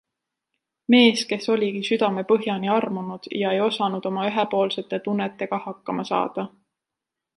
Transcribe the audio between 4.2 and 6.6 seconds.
ühepoolsete tunnetega hakkama saada.